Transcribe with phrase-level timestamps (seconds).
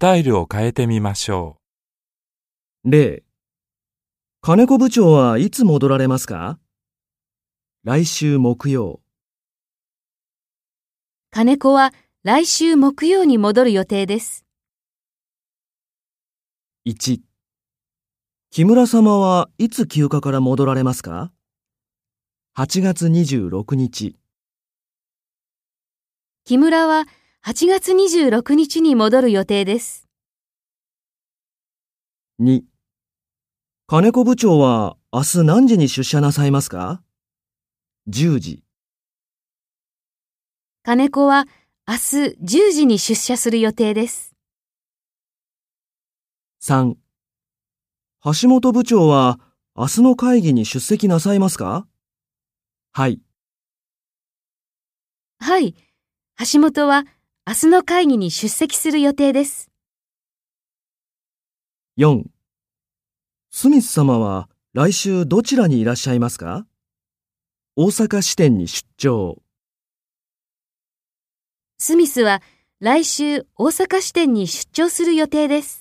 [0.00, 1.58] タイルを変えてみましょ
[2.84, 3.22] 例。
[4.40, 6.58] 金子部長はいつ戻られますか？
[7.84, 9.02] 来週木曜。
[11.30, 11.92] 金子は
[12.22, 14.46] 来週木曜に戻る予定です。
[16.86, 17.20] 1
[18.48, 21.30] 木村様はいつ休暇から戻られますか
[22.56, 24.16] ?8 月26日。
[26.44, 27.04] 木村は
[27.42, 30.06] 8月26日に戻る予定です。
[32.38, 32.60] 2
[33.86, 37.02] 金子部長は明日何時に出社なさいますか
[38.08, 38.62] ?10 時。
[40.82, 41.46] 金子は
[41.88, 41.98] 明日
[42.42, 44.36] 10時に出社する予定です。
[46.62, 46.94] 3
[48.22, 49.40] 橋本部長は
[49.74, 51.86] 明日の会議に出席なさいますか？
[52.92, 53.18] はい。
[55.38, 55.74] はい。
[56.52, 57.06] 橋本は
[57.50, 59.72] 明日の会議に出席する予定です。
[61.98, 62.22] 4
[63.50, 66.64] スミス様は来週どちらにいらっしゃいますか？
[67.74, 69.42] 大阪支店に出張。
[71.78, 72.40] スミスは
[72.78, 75.79] 来週大阪支店に出張する予定です。